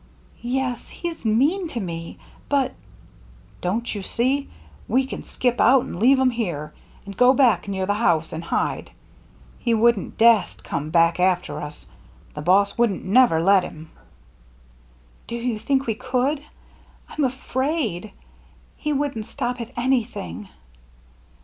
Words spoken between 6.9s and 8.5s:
and go back near the house and